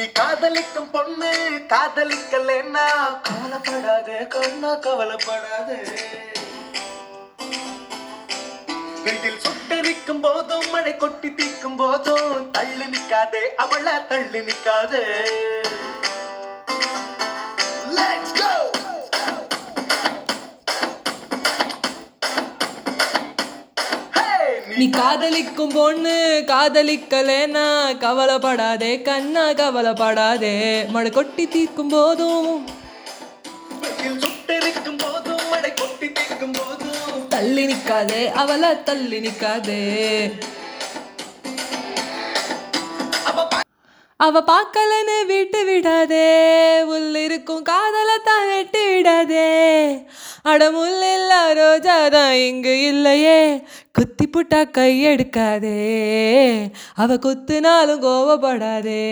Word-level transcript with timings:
நீ 0.00 0.06
காதலிக்கும் 0.12 0.90
பொண்ணு 0.90 1.30
காதலிக்கலன்னா 1.68 2.84
கவலைப்படாத 3.26 4.10
கண்ணா 4.28 4.70
கவலைப்படாத. 4.74 5.68
வெயில் 9.04 9.40
சுட்டரிக்கும் 9.40 10.20
போதும் 10.20 10.70
மழை 10.70 10.96
கொட்டி 10.96 11.30
தீக்கும் 11.30 11.76
போதும் 11.76 12.50
தள்ளி 12.50 12.86
நிக்காதே 12.86 13.44
அவள 13.56 14.06
தள்ளி 14.08 14.42
நிக்காதே 14.48 15.04
Let's 17.94 18.32
go! 18.32 18.52
நீ 24.80 24.86
காதலிக்கும் 24.90 25.72
பொண்ணு 25.74 26.12
காதலிக்கலேனா 26.50 27.64
கவலைப்படாதே 28.02 28.90
கண்ணா 29.08 29.42
கவலைப்படாதே. 29.60 30.52
மழை 30.94 31.10
கொட்டி 31.10 31.44
தீர்க்கும் 31.54 31.90
போதும். 31.94 32.68
தள்ளி 37.34 37.64
நிக்காதே 37.72 38.22
அவளை 38.42 38.70
தள்ளி 38.88 39.18
நிக்காதே. 39.26 39.82
அவ 44.16 44.42
பார்க்கலன்னு 44.48 45.18
விட்டு 45.26 45.64
விடாதே. 45.64 46.26
உள்ள 46.94 47.18
இருக்கும் 47.28 47.62
காதலை 47.62 48.16
தான் 48.24 48.48
வெட்டி 48.54 48.82
விடாதே. 48.94 49.46
அடமுல் 50.42 51.02
இல்ல 51.14 51.52
ரோஜா 51.52 52.32
இங்கு 52.32 52.86
இல்லையே. 52.88 53.62
குத்தி 53.92 54.26
புட்டா 54.26 54.70
கை 54.70 55.06
எடுக்காதே. 55.06 55.74
அவ 56.94 57.14
குத்துனாலும் 57.14 58.04
கோவப்படாதே. 58.06 59.02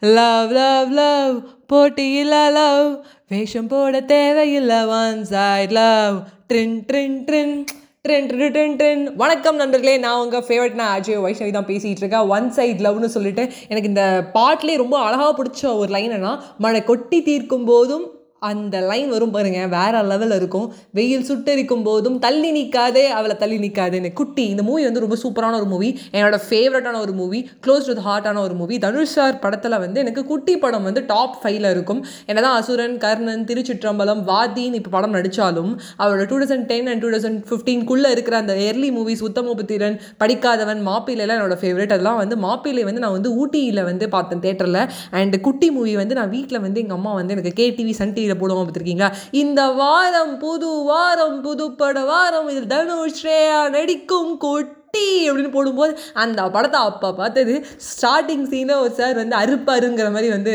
லவ் 0.00 0.50
லவ் 0.50 0.90
லவ் 0.90 1.48
போட்டியில் 1.66 2.52
லவ் 2.52 3.04
வேஷம் 3.28 3.66
போட 3.66 4.00
தேவையில்லை 4.00 4.84
ஒன் 4.86 5.24
சைட் 5.24 5.70
லவ் 5.70 6.16
ட்ரின் 6.52 6.84
ட்ரின் 6.92 7.24
ட்ரின் 7.24 7.64
ட்ரென் 8.08 8.26
ட்ரென் 8.26 8.52
ட்ரென் 8.52 8.76
ட்ரென் 8.76 9.16
வணக்கம் 9.16 9.56
நண்பர்களே 9.56 9.98
நான் 9.98 10.20
உங்கள் 10.20 10.44
ஃபேவரட்னா 10.48 10.74
நான் 10.74 11.00
அஜய் 11.00 11.22
வைஷ்ணவி 11.24 11.50
தான் 11.50 11.66
பேசிகிட்டு 11.66 12.02
இருக்கேன். 12.02 12.28
ஒன் 12.28 12.50
சைட் 12.50 12.80
லவ்னு 12.80 13.04
சொல்லிட்டு 13.04 13.52
எனக்கு 13.68 13.88
இந்த 13.88 14.30
பாட்டிலே 14.32 14.76
ரொம்ப 14.76 14.98
அழகாக 14.98 15.42
பிடிச்ச 15.42 15.76
ஒரு 15.76 15.90
லைன் 15.90 16.10
என்ன 16.10 16.40
மழை 16.58 16.84
கொட்டி 16.84 17.22
தீர்க்கும் 17.22 17.64
போதும் 17.64 18.13
அந்த 18.48 18.76
லைன் 18.90 19.10
வரும் 19.14 19.34
பாருங்க 19.34 19.60
வேற 19.74 20.02
லெவலில் 20.10 20.36
இருக்கும். 20.40 20.66
வெயில் 20.98 21.26
சுட்டரிக்கும் 21.28 21.84
போதும் 21.88 22.16
தள்ளி 22.24 22.50
நிற்காதே 22.56 23.04
அவளை 23.18 23.36
தள்ளி 23.42 23.58
நிற்காதேன்னு 23.64 24.10
குட்டி 24.20 24.44
இந்த 24.52 24.62
மூவி 24.68 24.82
வந்து 24.88 25.02
ரொம்ப 25.04 25.16
சூப்பரான 25.22 25.58
ஒரு 25.60 25.68
மூவி 25.72 25.90
என்னோட 26.16 26.38
ஃபேவரட்டான 26.48 27.00
ஒரு 27.04 27.12
மூவி 27.20 27.40
க்ளோஸ் 27.66 27.88
டு 27.90 28.04
ஹார்ட்டான 28.08 28.42
ஒரு 28.46 28.54
மூவி 28.60 28.78
தனுஷ் 28.84 29.14
சார் 29.16 29.38
படத்தில் 29.44 29.78
வந்து 29.84 30.00
எனக்கு 30.04 30.24
குட்டி 30.32 30.56
படம் 30.64 30.86
வந்து 30.88 31.02
டாப் 31.12 31.36
ஃபைவ்ல 31.42 31.70
இருக்கும். 31.74 32.00
என்னதான் 32.26 32.56
அசுரன் 32.60 32.96
கர்ணன் 33.04 33.44
திருச்சிற்றம்பலம் 33.50 34.22
வாதின்னு 34.30 34.78
இப்போ 34.80 34.92
படம் 34.96 35.14
நடித்தாலும் 35.16 35.72
அவரோட 36.02 36.26
two 36.32 36.38
thousand 36.42 36.66
ten 36.72 36.90
and 36.92 37.02
two 37.04 37.10
thousand 37.14 37.40
ஃபிஃப்டீன்குள்ளே 37.50 38.10
இருக்கிற 38.16 38.36
அந்த 38.42 38.56
எர்லி 38.68 38.90
மூவிஸ் 38.98 39.24
உத்தமபுத்திரன் 39.28 39.98
படிக்காதவன் 40.22 40.82
மாப்பிள்ளைலாம் 40.90 41.38
என்னோட 41.38 41.58
ஃபேவரட் 41.62 41.94
அதெல்லாம் 41.96 42.20
வந்து 42.22 42.38
மாப்பிள்ளை 42.46 42.84
வந்து 42.88 43.04
நான் 43.06 43.16
வந்து 43.18 43.32
ஊட்டியில் 43.40 43.82
வந்து 43.90 44.08
பார்த்தேன் 44.08 44.44
தேட்டரில் 44.46 44.80
அண்ட் 45.20 45.36
குட்டி 45.40 45.70
மூவி 45.70 45.94
வந்து 46.02 46.14
நான் 46.20 46.32
வீட்டில் 46.36 46.62
வந்து 46.66 46.80
எங்கள் 46.80 46.98
அம்மா 46.98 47.14
வந்து 47.20 47.34
எனக்கு 47.36 47.54
கேடிவி 47.60 47.94
சன் 48.00 48.14
டிவியில் 48.14 48.33
போடுவாங்க 48.34 48.64
பார்த்துருக்கீங்களா? 48.64 49.12
இந்த 49.30 49.70
வாரம் 49.70 50.38
புது 50.38 50.82
வாரம் 50.82 51.44
புதுப்பட 51.44 52.04
வாரம் 52.04 52.48
இதில் 52.48 52.66
தனுஷ் 52.66 53.22
ஸ்ரேயா 53.22 53.70
நடிக்கும் 53.70 54.36
கூட்டு 54.36 54.83
அப்படின்னு 55.28 55.52
போடும்போது 55.56 55.92
அந்த 56.22 56.40
படத்தை 56.56 56.80
அப்போ 56.88 57.08
பார்த்தது 57.20 57.54
ஸ்டார்டிங் 57.88 58.46
சீனில் 58.52 58.80
ஒரு 58.84 58.92
சார் 59.00 59.16
வந்து 59.22 59.36
அறுப்பாருங்கிற 59.42 60.08
மாதிரி 60.16 60.30
வந்து 60.36 60.54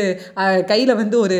கையில் 0.70 0.92
வந்து 1.00 1.16
ஒரு 1.24 1.38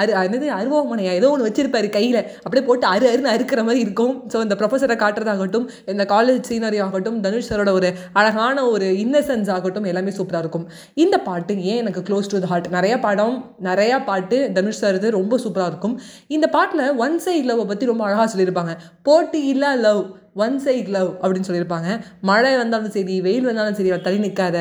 அரு 0.00 0.12
என்னது 0.24 0.48
அருவாமனையா? 0.58 1.12
ஏதோ 1.20 1.30
ஒன்று 1.34 1.48
வச்சிருப்பாரு 1.48 1.90
கையில். 1.98 2.20
அப்படியே 2.44 2.64
போட்டு 2.68 2.86
அரு 2.94 3.06
அருன்னு 3.12 3.32
அறுக்கிற 3.34 3.62
மாதிரி 3.68 3.82
இருக்கும். 3.86 4.14
ஸோ 4.34 4.42
இந்த 4.46 4.56
ப்ரொஃபஸரை 4.62 4.96
காட்டுறதாகட்டும் 5.04 5.66
இந்த 5.94 6.06
காலேஜ் 6.14 6.42
சீனரி 6.50 6.80
ஆகட்டும் 6.86 7.18
தனுஷ் 7.26 7.50
சரோட 7.50 7.72
ஒரு 7.78 7.90
அழகான 8.20 8.66
ஒரு 8.74 8.88
இன்னசென்ஸ் 9.04 9.50
ஆகட்டும் 9.56 9.88
எல்லாமே 9.92 10.14
சூப்பராக 10.18 10.44
இருக்கும். 10.44 10.66
இந்த 11.04 11.16
பாட்டு 11.28 11.54
ஏன் 11.70 11.80
எனக்கு 11.84 12.02
க்ளோஸ் 12.08 12.30
டு 12.32 12.40
த 12.44 12.48
ஹார்ட் 12.52 12.68
நிறையா 12.78 12.98
படம் 13.06 13.36
நிறையா 13.68 13.98
பாட்டு 14.10 14.38
தனுஷ் 14.58 14.80
சார் 14.82 15.00
ரொம்ப 15.18 15.38
சூப்பராக 15.44 15.70
இருக்கும். 15.72 15.96
இந்த 16.36 16.46
பாட்டில் 16.56 16.84
ஒன் 17.06 17.16
சைட் 17.26 17.48
லவ்வை 17.50 17.66
பற்றி 17.70 17.90
ரொம்ப 17.92 18.04
அழகாக 18.08 18.28
சொல்லியிருப்பாங்க. 18.32 18.74
போட்டி 19.08 19.40
இல்லா 19.52 19.70
லவ் 19.86 20.02
ஒன் 20.36 20.56
சைட் 20.58 20.90
லவ் 20.94 21.10
அப்படின்னு 21.22 21.48
சொல்லியிருப்பாங்க. 21.48 21.88
மழை 22.30 22.52
வந்தாலும் 22.56 22.94
சரி 22.96 23.16
வெயில் 23.26 23.48
வந்தாலும் 23.50 23.76
சரி 23.78 23.90
தள்ளி 24.06 24.20
நிற்காத 24.26 24.58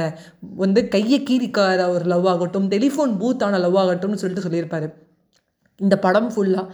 வந்து 0.64 0.82
கையை 0.88 1.20
கீறிக்காத 1.30 1.90
ஒரு 1.94 2.06
லவ் 2.14 2.28
ஆகட்டும் 2.34 2.68
டெலிஃபோன் 2.76 3.14
பூத்தான 3.22 3.60
லவ் 3.66 3.80
ஆகட்டும்னு 3.84 4.22
சொல்லிட்டு 4.24 4.48
சொல்லியிருப்பாரு. 4.48 4.90
இந்த 5.80 5.96
படம் 6.06 6.30
ஃபுல்லாக 6.34 6.66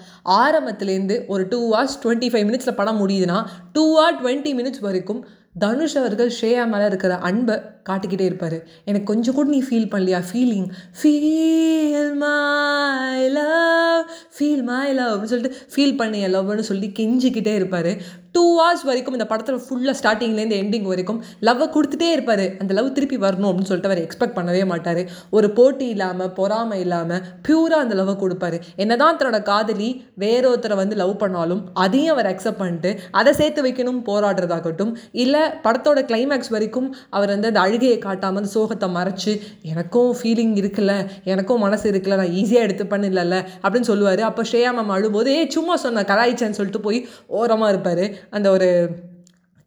ஆரம்பத்துலேருந்து 0.43 1.15
ஒரு 1.33 1.43
டூ 1.51 1.59
ஹவர்ஸ் 1.73 1.99
டுவெண்ட்டி 2.03 2.29
ஃபைவ் 2.31 2.47
மினிட்ஸில் 2.47 2.79
படம் 2.81 2.99
முடியுதுன்னா 3.01 3.37
டூ 3.75 3.83
ஹவர் 3.97 4.17
டுவெண்ட்டி 4.21 4.51
மினிட்ஸ் 4.59 4.83
வரைக்கும் 4.87 5.21
தனுஷ் 5.63 5.97
அவர்கள் 5.97 6.31
ஸ்ரேயா 6.39 6.63
மேலே 6.73 6.85
இருக்கிற 6.85 7.13
அன்பை 7.29 7.55
காட்டிக்கிட்டே 7.89 8.27
இருப்பார். 8.29 8.57
எனக்கு 8.89 9.09
கொஞ்சம் 9.13 9.37
கூட 9.37 9.47
நீ 9.55 9.61
ஃபீல் 9.69 9.89
பண்ணலையா? 9.93 10.21
Feeling 10.29 10.67
feel 10.99 12.13
my 12.23 13.23
love 13.37 14.05
feel 14.35 14.63
my 14.69 14.87
love 14.99 15.11
அப்படின்னு 15.11 15.33
சொல்லிட்டு 15.33 15.57
ஃபீல் 15.73 15.97
பண்ணிய 16.01 16.27
லவ்னு 16.35 16.69
சொல்லி 16.71 16.87
கெஞ்சிக்கிட்டே 16.99 17.53
இருப்பார். 17.59 17.91
டூ 18.35 18.43
ஹவர்ஸ் 18.57 18.83
வரைக்கும் 18.87 19.15
இந்த 19.17 19.25
படத்தில் 19.29 19.61
ஃபுல்லாக 19.65 19.93
ஸ்டார்டிங்லேருந்து 19.99 20.57
எண்டிங் 20.61 20.87
வரைக்கும் 20.89 21.19
லவ்வை 21.47 21.65
கொடுத்துட்டே 21.75 22.09
இருப்பார். 22.15 22.43
அந்த 22.61 22.71
லவ் 22.77 22.89
திருப்பி 22.97 23.17
வரணும் 23.23 23.47
அப்படின்னு 23.49 23.69
சொல்லிட்டு 23.69 23.89
அவர் 23.91 24.01
எக்ஸ்பெக்ட் 24.03 24.35
பண்ணவே 24.37 24.63
மாட்டார். 24.71 24.99
ஒரு 25.37 25.47
போட்டி 25.57 25.85
இல்லாமல் 25.93 26.31
பொறாமை 26.39 26.77
இல்லாமல் 26.85 27.23
பியூராக 27.47 27.85
அந்த 27.85 27.95
லவ்வை 27.99 28.15
கொடுப்பாரு. 28.23 28.57
என்னதான் 28.83 29.17
தன்னோட 29.21 29.39
காதலி 29.51 29.89
வேற 30.23 30.43
ஒருத்தரை 30.51 30.77
வந்து 30.81 30.99
லவ் 31.01 31.15
பண்ணாலும் 31.23 31.63
அதையும் 31.85 32.13
அவர் 32.15 32.29
அக்செப்ட் 32.33 32.61
பண்ணிட்டு 32.61 32.91
அதை 33.21 33.33
சேர்த்து 33.39 33.65
வைக்கணும் 33.67 34.01
போராடுறதாகட்டும் 34.09 34.93
இல்லை 35.23 35.43
படத்தோட 35.65 36.01
கிளைமேக்ஸ் 36.11 36.53
வரைக்கும் 36.57 36.89
அவர் 37.17 37.33
வந்து 37.35 37.51
அந்த 37.53 37.63
அழுகையை 37.77 37.97
காட்டாமல் 38.05 38.41
அந்த 38.41 38.49
சோகத்தை 38.53 38.87
மறைச்சு 38.95 39.31
எனக்கும் 39.71 40.11
ஃபீலிங் 40.19 40.53
இருக்குல்ல 40.61 40.93
எனக்கும் 41.31 41.61
மனசு 41.65 41.85
இருக்குல்ல 41.91 42.15
நான் 42.21 42.33
ஈஸியாக 42.39 42.65
எடுத்து 42.67 42.83
பண்ணல 42.93 43.35
அப்படின்னு 43.63 43.89
சொல்லுவார். 43.89 44.21
அப்போ 44.29 44.43
ஸ்ரேயா 44.51 44.71
மேம் 44.77 44.93
அழும்போது 44.95 45.31
ஏ 45.37 45.41
சும்மா 45.55 45.75
சொன்ன 45.83 46.05
கலாய்ச்சேன்னு 46.11 46.57
சொல்லிட்டு 46.59 46.81
போய் 46.87 46.99
ஓரமாக 47.39 47.71
இருப்பார். 47.73 48.03
அந்த 48.37 48.47
ஒரு 48.55 48.69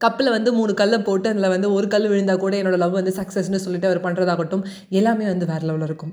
கப்பில் 0.00 0.34
வந்து 0.34 0.50
மூணு 0.58 0.74
கல்லை 0.80 0.98
போட்டு 1.08 1.30
அதில் 1.32 1.52
வந்து 1.54 1.68
ஒரு 1.76 1.86
கல் 1.94 2.10
விழுந்தால் 2.12 2.42
கூட 2.44 2.54
என்னோட 2.62 2.76
லவ் 2.82 2.98
வந்து 2.98 3.14
சக்ஸஸ்னு 3.20 3.62
சொல்லிட்டு 3.64 3.88
அவர் 3.90 4.04
பண்ணுறதாகட்டும் 4.06 4.66
எல்லாமே 5.00 5.26
வந்து 5.32 5.48
வேறு 5.52 5.66
லெவலில் 5.70 5.88
இருக்கும். 5.90 6.12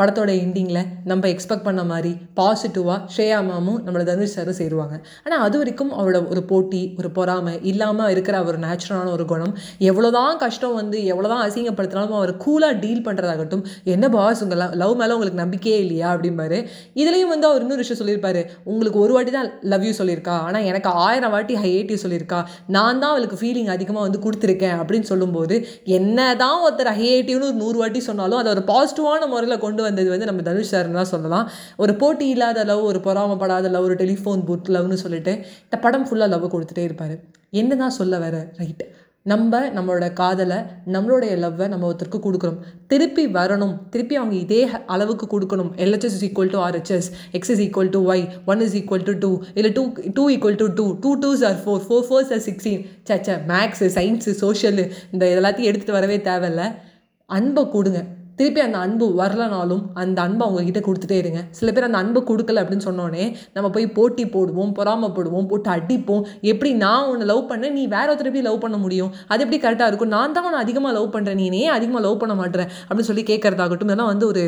படத்தோட 0.00 0.30
எண்டிங்கில் 0.44 0.82
நம்ம 1.12 1.28
எக்ஸ்பெக்ட் 1.34 1.66
பண்ண 1.68 1.84
மாதிரி 1.92 2.12
பாசிட்டிவாக 2.40 2.98
ஸ்ரேயா 3.14 3.38
மாமும் 3.48 3.80
நம்மளை 3.86 4.04
தனுஷ் 4.10 4.36
சாரும் 4.36 4.58
சேருவாங்க. 4.60 4.96
ஆனால் 5.24 5.42
அது 5.46 5.56
வரைக்கும் 5.60 5.92
அவரோட 5.98 6.18
ஒரு 6.32 6.42
போட்டி 6.50 6.82
ஒரு 7.00 7.10
பொறாமை 7.18 7.54
இல்லாமல் 7.70 8.10
இருக்கிற 8.14 8.36
ஒரு 8.50 8.58
நேச்சுரலான 8.66 9.10
ஒரு 9.16 9.24
குணம் 9.32 9.54
எவ்வளோதான் 9.90 10.38
கஷ்டம் 10.44 10.76
வந்து 10.80 10.98
எவ்வளோதான் 11.12 11.42
அசிங்கப்படுத்தினாலும் 11.46 12.16
அவர் 12.20 12.32
கூலாக 12.44 12.78
டீல் 12.84 13.04
பண்ணுறதாகட்டும் 13.08 13.64
என்ன 13.94 14.08
பாஸ் 14.16 14.42
உங்கள் 14.44 14.62
லவ் 14.82 14.94
மேலே 15.00 15.14
உங்களுக்கு 15.16 15.40
நம்பிக்கையே 15.42 15.78
இல்லையா? 15.84 16.08
அப்படிம்பாரு. 16.14 16.58
இதுலேயும் 17.02 17.32
வந்து 17.34 17.46
அவர் 17.50 17.62
இன்னொரு 17.64 17.82
விஷயம் 17.84 18.00
சொல்லியிருப்பாரு. 18.00 18.42
உங்களுக்கு 18.70 18.98
ஒரு 19.04 19.12
வாட்டி 19.16 19.34
தான் 19.36 19.50
லவ் 19.72 19.84
யூ 19.88 19.92
சொல்லியிருக்கா? 20.00 20.36
ஆனால் 20.46 20.66
எனக்கு 20.70 20.90
ஆயிரம் 21.06 21.34
வாட்டி 21.34 21.56
ஹைஏட்டி 21.62 21.98
சொல்லியிருக்கா? 22.04 22.40
நான் 22.76 23.00
தான் 23.02 23.12
அவளுக்கு 23.14 23.38
ஃபீலிங் 23.42 23.70
அதிகமாக 23.76 24.06
வந்து 24.06 24.22
கொடுத்துருக்கேன். 24.26 24.76
அப்படின்னு 24.80 25.10
சொல்லும்போது 25.12 25.56
என்ன 25.98 26.18
தான் 26.44 26.58
ஒருத்தர் 26.66 26.92
ஹைஏட்டிவ்னு 27.00 27.48
ஒரு 27.50 27.58
நூறு 27.62 27.78
வாட்டி 27.82 28.02
சொன்னாலும் 28.08 28.40
அதை 28.42 28.50
ஒரு 28.56 28.64
பாசிட்டிவான 28.72 29.28
முறையில் 29.34 29.62
கொண்டு 29.66 29.88
வந்தது 29.90 30.08
வந்து 30.14 30.30
நம்ம 30.32 30.46
தனுஷ் 30.50 30.72
சார்னு 30.72 31.00
தான் 31.00 31.12
சொல்லலாம். 31.14 31.48
ஒரு 31.84 31.94
போட்டி 32.02 32.28
இல்லாத 32.36 32.64
லவ் 32.72 32.88
ஒரு 32.92 33.02
பொறாமப்படாத 33.08 33.74
லவ் 33.76 33.88
ஒரு 33.90 33.98
டெலிஃபோன் 34.04 34.46
பூத் 34.48 34.72
லவ்னு 34.76 35.02
சொல்லிட்டு 35.04 35.34
இந்த 35.66 35.78
படம் 35.84 36.08
ஃபுல்லாக 36.08 36.32
லவ் 36.34 36.52
கொடுத்துட்டே 36.56 36.86
இருப்பார். 36.88 37.14
என்ன 37.60 37.76
தான் 37.84 37.98
சொல்ல 38.00 38.18
வர 38.24 38.36
ரைட் 38.62 38.82
நம்ம 39.30 39.58
நம்மளோட 39.76 40.06
காதலை 40.20 40.58
நம்மளுடைய 40.92 41.32
லவ்வை 41.42 41.66
நம்ம 41.72 41.86
ஒருத்தருக்கு 41.88 42.20
கொடுக்குறோம் 42.26 42.60
திருப்பி 42.90 43.24
வரணும். 43.36 43.74
திருப்பி 43.92 44.14
அவங்க 44.20 44.34
இதே 44.44 44.60
அளவுக்கு 44.94 45.26
கொடுக்கணும். 45.32 45.68
LHS 45.84 46.14
is 46.18 46.24
equal 46.28 46.52
to 46.54 46.60
RHS 46.66 47.08
x 47.38 47.52
is 47.54 47.62
equal 47.64 47.90
to 47.96 48.00
y 48.12 48.22
one 48.52 48.62
is 48.66 48.76
equal 48.80 49.04
to 49.08 49.14
two 49.24 49.30
இல்லை 49.58 49.72
two 49.78 49.84
two 50.18 50.24
equal 50.34 50.58
to 50.62 50.68
two 50.78 50.86
two 51.02 51.12
twos 51.24 51.44
are 51.48 51.58
four 51.64 51.84
four 51.88 52.06
fours 52.08 52.32
are 52.36 52.42
sixteen 52.48 52.80
Sachcha 53.10 53.36
maths 53.52 53.88
science 53.98 54.34
social 54.44 54.86
இந்த 55.12 55.26
எல்லாத்தையும் 55.34 55.70
எடுத்துகிட்டு 55.72 55.98
வரவே 55.98 56.18
தேவையில்ல. 56.30 56.64
அன்பை 57.30 57.64
கொடுங்க. 57.76 58.02
திருப்பி 58.40 58.60
அந்த 58.66 58.78
அன்பு 58.86 59.06
வரலனாலும் 59.22 59.82
அந்த 60.02 60.18
அன்பை 60.26 60.44
அவங்கக்கிட்ட 60.48 60.82
கொடுத்துட்டே 60.84 61.16
இருங்க. 61.22 61.40
சில 61.58 61.68
பேர் 61.72 61.86
அந்த 61.88 61.98
அன்பை 62.02 62.20
கொடுக்கல 62.30 62.62
அப்படின்னு 62.62 62.86
சொன்னோடனே 62.88 63.24
நம்ம 63.56 63.70
போய் 63.76 63.86
போட்டி 63.98 64.24
போடுவோம் 64.34 64.72
பொறாமப்படுவோம் 64.78 65.48
போட்டு 65.50 65.70
அடிப்போம். 65.76 66.24
எப்படி 66.52 66.72
நான் 66.84 67.08
உன்னை 67.12 67.26
லவ் 67.32 67.44
பண்ணேன் 67.50 67.76
நீ 67.78 67.84
வேற 67.96 68.06
ஒருத்தர் 68.12 68.30
எப்படி 68.30 68.46
லவ் 68.48 68.62
பண்ண 68.64 68.76
முடியும்? 68.84 69.12
அது 69.32 69.42
எப்படி 69.44 69.60
கரெக்டாக 69.64 69.90
இருக்கும்? 69.90 70.14
நான் 70.16 70.36
தான் 70.36 70.46
உன்னை 70.48 70.60
அதிகமாக 70.64 70.94
லவ் 70.98 71.14
பண்ணுறேன் 71.16 71.40
நீ 71.40 71.48
ஏன் 71.62 71.74
அதிகமாக 71.78 72.04
லவ் 72.06 72.20
பண்ண 72.22 72.36
மாட்டேறேன் 72.42 72.70
அப்படின்னு 72.88 73.10
சொல்லி 73.10 73.24
கேட்கறதாகட்டும் 73.30 73.90
இதெல்லாம் 73.90 74.12
வந்து 74.12 74.26
ஒரு 74.32 74.44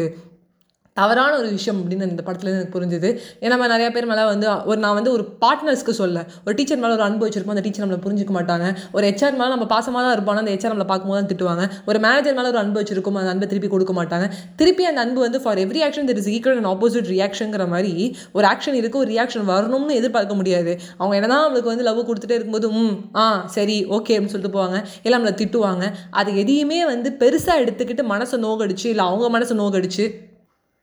தவறான 0.97 1.33
ஒரு 1.41 1.49
விஷயம் 1.57 1.79
அப்படின்னு 1.81 2.07
இந்த 2.13 2.23
படத்துலேருந்து 2.25 2.61
எனக்கு 2.61 2.75
புரிஞ்சுது. 2.77 3.09
ஏன்னா 3.43 3.53
நம்ம 3.53 3.69
நிறைய 3.73 3.89
பேர் 3.93 4.09
மேலே 4.11 4.25
வந்து 4.31 4.47
ஒரு 4.71 4.79
நான் 4.85 4.97
வந்து 4.99 5.13
ஒரு 5.17 5.25
பார்ட்னர்ஸ்க்கு 5.45 5.93
சொல்ல 6.01 6.25
ஒரு 6.47 6.55
டீச்சர் 6.59 6.81
மேலே 6.83 6.95
ஒரு 6.99 7.05
அன்பு 7.07 7.25
வச்சிருப்போம் 7.27 7.55
அந்த 7.55 7.65
டீச்சர் 7.67 7.85
நம்மளை 7.85 8.01
புரிஞ்சுக்க 8.07 8.33
மாட்டாங்க. 8.39 8.67
ஒரு 8.97 9.05
ஹெச்ஆர் 9.09 9.39
மேலே 9.39 9.51
நம்ம 9.55 9.67
பாசமாக 9.75 10.03
தான் 10.07 10.15
இருப்போம் 10.17 10.41
அந்த 10.43 10.53
ஹெச்ஆர் 10.55 10.73
நம்மளை 10.73 10.89
பார்க்கும்போது 10.91 11.19
தான் 11.21 11.31
திட்டுவாங்க. 11.31 11.65
ஒரு 11.91 11.99
மேனேஜர் 12.07 12.37
மேலே 12.39 12.49
ஒரு 12.53 12.61
அன்பு 12.63 12.79
வச்சிருக்கோம் 12.81 13.19
அந்த 13.23 13.33
அன்பை 13.35 13.49
திருப்பி 13.53 13.71
கொடுக்க 13.75 13.95
மாட்டாங்க. 14.01 14.27
திருப்பி 14.61 14.87
அந்த 14.91 15.01
அன்பு 15.05 15.21
வந்து 15.27 15.41
for 15.45 15.61
every 15.65 15.83
action 15.87 16.09
there 16.11 16.21
is 16.23 16.31
equal 16.35 16.61
and 16.61 16.71
opposite 16.73 17.09
ரியாக்ஷனுங்கிற 17.15 17.67
மாதிரி 17.75 17.95
ஒரு 18.39 18.47
ஆக்ஷன் 18.53 18.77
இருக்கு 18.81 19.01
ஒரு 19.05 19.11
ரியாக்ஷன் 19.15 19.47
வரணும்னு 19.53 19.97
எதிர்பார்க்க 20.01 20.37
முடியாது. 20.41 20.75
அவங்க 21.01 21.17
என்ன 21.21 21.31
தான் 21.33 21.45
நம்மளுக்கு 21.47 21.73
வந்து 21.73 21.87
லவ் 21.89 22.03
கொடுத்துட்டே 22.11 22.37
இருக்கும்போது 22.39 22.71
ம் 22.81 22.95
ஆ 23.23 23.25
சரி 23.57 23.79
ஓகே 23.99 24.17
அப்படின்னு 24.17 24.35
சொல்லிட்டு 24.35 24.57
போவாங்க. 24.59 24.81
இல்லை 25.05 25.15
நம்மளை 25.19 25.35
திட்டுவாங்க. 25.41 25.87
அது 26.21 26.33
எதையுமே 26.43 26.83
வந்து 26.93 27.11
பெருசாக 27.23 27.65
எடுத்துக்கிட்டு 27.65 28.07
மனசை 28.15 28.39
நோகடிச்சு 28.47 28.87
இல்லை 28.93 29.07
அவங்க 29.11 29.31
மனசை 29.39 29.57
நோகடிச்சு 29.63 30.07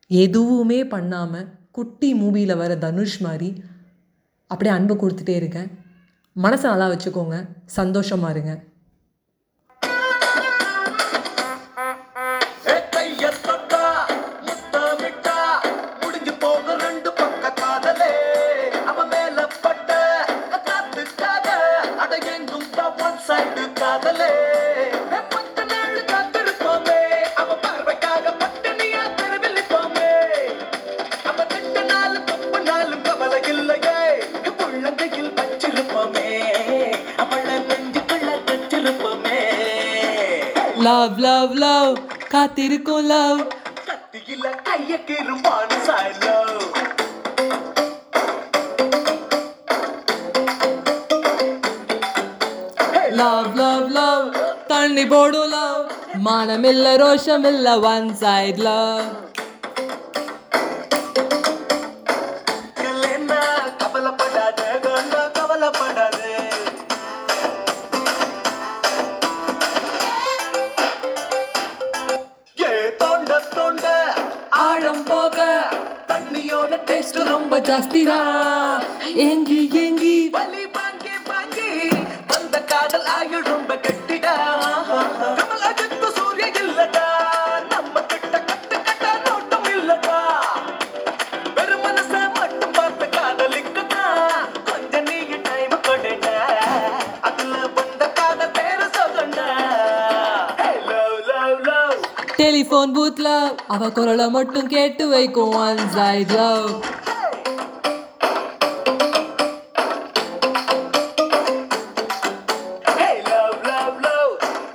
எதுவுமே 0.09 0.85
பண்ணாமல் 0.87 1.47
குட்டி 1.71 2.13
மூவியில் 2.13 2.57
வர 2.57 2.75
தனுஷ் 2.75 3.21
மாதிரி 3.21 3.63
அப்படியே 4.47 4.75
அன்பு 4.75 4.93
கொடுத்துட்டே 4.95 5.35
இருக்கேன். 5.35 5.69
மனசை 6.35 6.61
நல்லா 6.61 6.89
வச்சுக்கோங்க. 6.89 7.47
சந்தோஷமாக 7.65 8.31
இருங்க. 8.31 8.63
லவ் 40.89 41.17
லவ் 41.19 41.53
லவ் 41.63 41.93
காத்திருக்கும் 42.31 43.07
லவ் 43.07 43.39
கத்தியில 43.87 44.45
கைய 44.67 44.99
கிரும்பான் 45.07 45.75
சாயலோ 45.87 46.37
லவ் 53.19 53.55
லவ் 53.55 53.87
லவ் 53.91 54.25
தண்ணி 54.67 55.03
போடும் 55.05 55.49
லவ் 55.49 55.81
மானமில்ல 56.25 56.87
ரோஷமில்ல 57.01 57.69
ஒன் 57.89 58.09
சைட் 58.15 58.61
லவ் 58.67 59.07
டேஸ்ட் 76.87 77.19
ரொம்ப 77.33 77.59
ரொம்ப 77.59 78.19
ஏங்கி 79.27 79.59
ஏங்கி. 79.83 80.15
வலி 80.35 80.63
பாங்கி 80.77 81.13
பாங்கி 81.29 81.69
வந்த 82.27 82.61
காதல் 82.71 83.07
ஆயுள் 83.17 83.47
ரொம்ப 83.53 83.75
கட்டிடா. 83.85 84.35
டெலிஃபோன் 102.81 102.93
பூத்ல 102.97 103.29
அவ 103.73 103.87
குரலை 103.95 104.25
மட்டும் 104.35 104.69
கேட்டு 104.73 105.03
வைக்கும் 105.09 105.55
ஒன் 105.59 105.81
சைட் 105.95 106.31
லவ் 106.33 106.69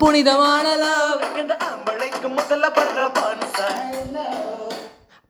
புனிதமான 0.00 0.66
லவ் 0.80 1.20
இந்த 1.40 1.54
ஆம்பளைக்கு 1.68 2.28
முதல்ல 2.36 2.66
பண்ற 2.76 3.06
பான்சா 3.16 3.68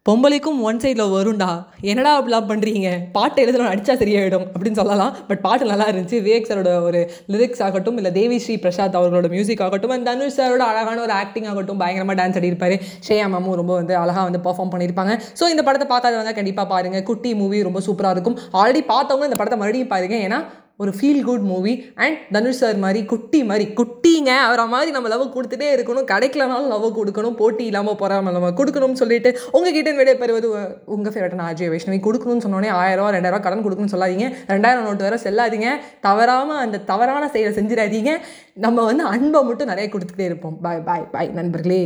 பொம்பளைக்கும் 0.08 0.58
ஒன் 0.68 0.80
சைடில் 0.80 1.12
வரும்டா. 1.14 1.48
என்னடா 1.90 2.10
அப்படிலாம் 2.16 2.48
பண்ணுறீங்க 2.48 2.88
பாட்டு 3.14 3.38
எழுதணும் 3.44 3.68
அடித்தா 3.68 3.94
சரியாயிடும் 4.00 4.44
அப்படின்னு 4.54 4.78
சொல்லலாம். 4.80 5.12
பட் 5.28 5.40
பாட்டு 5.46 5.68
நல்லா 5.70 5.86
இருந்துச்சு. 5.90 6.16
விவேக் 6.26 6.48
சாரோட 6.48 6.72
ஒரு 6.88 7.00
லிரிக்ஸ் 7.32 7.62
ஆகட்டும் 7.66 7.96
இல்லை 8.00 8.10
தேவி 8.18 8.38
ஸ்ரீ 8.46 8.54
பிரசாத் 8.64 8.98
அவர்களோட 9.00 9.28
மியூசிக் 9.34 9.62
ஆகட்டும் 9.66 9.94
அண்ட் 9.94 10.06
தனுஷ் 10.08 10.36
சாரோட 10.38 10.64
அழகான 10.72 11.00
ஒரு 11.06 11.14
ஆக்டிங் 11.20 11.48
ஆகட்டும் 11.52 11.80
பயங்கரமாக 11.82 12.16
டான்ஸ் 12.20 12.38
ஆடிருப்பாரு 12.40 12.76
ஷேயா 13.08 13.28
மாமும் 13.34 13.58
ரொம்ப 13.60 13.72
வந்து 13.80 13.96
அழகாக 14.02 14.26
வந்து 14.28 14.42
பர்ஃபார்ம் 14.48 14.72
பண்ணியிருப்பாங்க. 14.74 15.14
ஸோ 15.40 15.46
இந்த 15.54 15.64
படத்தை 15.68 15.88
பார்க்காதவங்க 15.94 16.34
கண்டிப்பாக 16.40 16.68
பாருங்கள் 16.74 17.06
குட்டி 17.10 17.32
மூவி 17.40 17.64
ரொம்ப 17.68 17.82
சூப்பராக 17.88 18.16
இருக்கும். 18.18 18.38
ஆல்ரெடி 18.60 18.84
பார்த்தவங்க 18.92 19.30
இந்த 19.30 19.40
படத்தை 19.40 19.58
மறுபடியும் 19.62 19.92
பாருங்கள் 19.94 20.24
ஏன்னா 20.28 20.40
ஒரு 20.82 20.92
feel 20.98 21.22
good 21.26 21.44
movie 21.50 21.72
and 22.04 22.16
Dhanush 22.34 22.60
sir 22.60 22.78
மாதிரி 22.84 23.04
குட்டி 23.10 23.44
மாதிரி 23.50 23.64
குட்டிங்க 23.78 24.30
அவரை 24.46 24.66
மாதிரி 24.72 24.90
நம்ம 24.94 25.08
லவ் 25.12 25.22
கொடுத்துட்டே 25.34 25.68
இருக்கணும். 25.74 26.06
கிடைக்கலனாலும் 26.12 26.70
லவ் 26.72 26.86
கொடுக்கணும். 26.98 27.36
போட்டி 27.40 27.64
இல்லாமல் 27.70 27.98
போகாம 28.00 28.30
நம்ம 28.36 28.50
கொடுக்கணும்னு 28.60 29.00
சொல்லிட்டு 29.02 29.30
உங்ககிட்ட 29.52 29.92
விடை 29.98 30.14
பெறுவது 30.22 30.48
உங்கள் 30.84 31.14
ஃபேவரட்டான 31.16 31.46
அஜய் 31.50 31.72
வைஷ்ணவி. 31.74 31.98
கொடுக்கணும்னு 32.06 32.44
சொன்னோடனே 32.46 32.70
ஆயிரம் 32.80 33.00
ரூபா 33.00 33.12
ரெண்டாயிரம் 33.16 33.44
கடன் 33.46 33.64
கொடுக்கணும்னு 33.66 33.94
சொல்லாதீங்க. 33.94 34.28
ரெண்டாயிரம் 34.52 34.88
நோட்டு 34.88 35.08
வேற 35.08 35.18
செல்லாதீங்க. 35.26 35.68
தவறாமல் 36.00 36.56
அந்த 36.56 36.82
தவறான 36.90 37.28
செயலை 37.28 37.52
செஞ்சிடாதீங்க. 37.60 38.14
நம்ம 38.54 38.84
வந்து 38.84 39.04
அன்பை 39.04 39.42
மட்டும் 39.50 39.72
நிறைய 39.74 39.88
கொடுத்துட்டே 39.92 40.26
இருப்போம். 40.30 40.58
பாய் 40.60 40.84
பாய் 40.90 41.08
பாய் 41.14 41.30
நண்பர்களே. 41.40 41.84